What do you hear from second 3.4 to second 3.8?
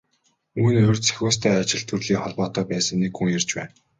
байна.